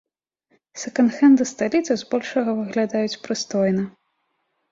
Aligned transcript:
Сэканд-хэнды 0.83 1.43
сталіцы 1.51 1.93
з 2.03 2.09
большага 2.15 2.51
выглядаюць 2.61 3.19
прыстойна. 3.27 3.83